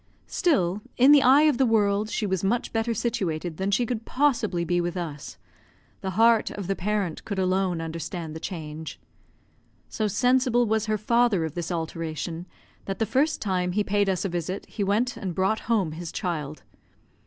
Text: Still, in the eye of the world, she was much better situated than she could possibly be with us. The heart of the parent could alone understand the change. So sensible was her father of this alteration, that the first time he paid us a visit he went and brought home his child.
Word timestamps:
Still, 0.25 0.81
in 0.97 1.11
the 1.11 1.21
eye 1.21 1.43
of 1.43 1.59
the 1.59 1.65
world, 1.67 2.09
she 2.09 2.25
was 2.25 2.43
much 2.43 2.73
better 2.73 2.91
situated 2.91 3.57
than 3.57 3.69
she 3.69 3.85
could 3.85 4.03
possibly 4.03 4.65
be 4.65 4.81
with 4.81 4.97
us. 4.97 5.37
The 5.99 6.09
heart 6.17 6.49
of 6.49 6.65
the 6.65 6.75
parent 6.75 7.23
could 7.23 7.37
alone 7.37 7.79
understand 7.81 8.35
the 8.35 8.39
change. 8.39 8.99
So 9.89 10.07
sensible 10.07 10.65
was 10.65 10.87
her 10.87 10.97
father 10.97 11.45
of 11.45 11.53
this 11.53 11.71
alteration, 11.71 12.47
that 12.85 12.97
the 12.97 13.05
first 13.05 13.43
time 13.43 13.73
he 13.73 13.83
paid 13.83 14.09
us 14.09 14.25
a 14.25 14.29
visit 14.29 14.65
he 14.65 14.83
went 14.83 15.17
and 15.17 15.35
brought 15.35 15.59
home 15.69 15.91
his 15.91 16.11
child. 16.11 16.63